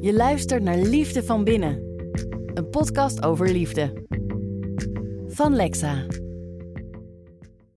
[0.00, 1.74] Je luistert naar Liefde van Binnen,
[2.54, 4.06] een podcast over liefde.
[5.26, 6.06] Van Lexa.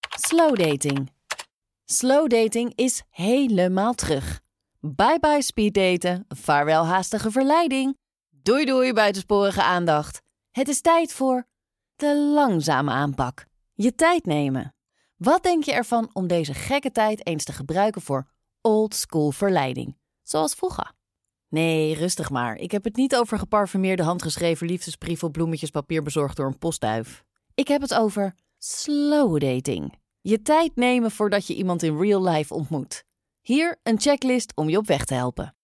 [0.09, 1.11] Slow dating.
[1.85, 4.41] Slow dating is helemaal terug.
[4.79, 7.97] Bye bye speed daten, vaarwel haastige verleiding.
[8.29, 10.21] Doei doei buitensporige aandacht.
[10.51, 11.47] Het is tijd voor
[11.95, 13.45] de langzame aanpak.
[13.73, 14.75] Je tijd nemen.
[15.15, 19.97] Wat denk je ervan om deze gekke tijd eens te gebruiken voor old school verleiding?
[20.23, 20.99] Zoals vroeger.
[21.51, 22.55] Nee, rustig maar.
[22.55, 27.23] Ik heb het niet over geparfumeerde handgeschreven liefdesbrief op bloemetjespapier bezorgd door een postduif.
[27.53, 29.95] Ik heb het over slow dating.
[30.21, 33.03] Je tijd nemen voordat je iemand in real life ontmoet.
[33.41, 35.55] Hier een checklist om je op weg te helpen.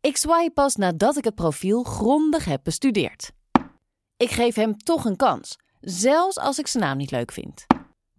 [0.00, 3.30] Ik swipe pas nadat ik het profiel grondig heb bestudeerd.
[4.16, 7.66] Ik geef hem toch een kans, zelfs als ik zijn naam niet leuk vind.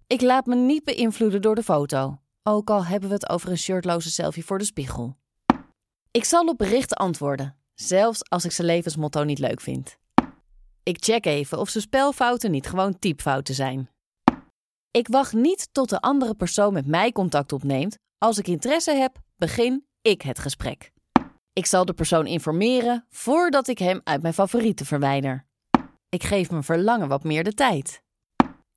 [0.08, 3.58] Ik laat me niet beïnvloeden door de foto, ook al hebben we het over een
[3.58, 5.18] shirtloze selfie voor de spiegel.
[6.18, 9.98] Ik zal op berichten antwoorden, zelfs als ik zijn levensmotto niet leuk vind.
[10.84, 13.90] Ik check even of zijn spelfouten niet gewoon typfouten zijn.
[14.92, 17.98] Ik wacht niet tot de andere persoon met mij contact opneemt.
[18.18, 20.92] Als ik interesse heb, begin ik het gesprek.
[21.54, 25.46] Ik zal de persoon informeren voordat ik hem uit mijn favorieten verwijder.
[26.10, 28.02] Ik geef mijn verlangen wat meer de tijd.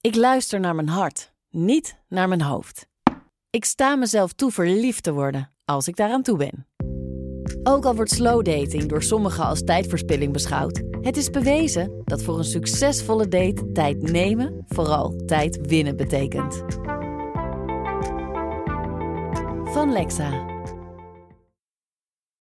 [0.00, 2.86] Ik luister naar mijn hart, niet naar mijn hoofd.
[3.50, 6.69] Ik sta mezelf toe verliefd te worden als ik daaraan toe ben.
[7.62, 12.38] Ook al wordt slow dating door sommigen als tijdverspilling beschouwd, het is bewezen dat voor
[12.38, 16.64] een succesvolle date tijd nemen vooral tijd winnen betekent.
[19.64, 20.49] Van Lexa.